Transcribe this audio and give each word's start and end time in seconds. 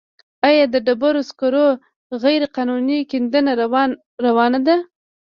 آیا 0.47 0.65
د 0.73 0.75
ډبرو 0.85 1.21
سکرو 1.29 1.67
غیرقانوني 2.23 2.99
کیندنه 3.11 3.51
روانه 4.25 4.59
ده؟ 4.67 4.75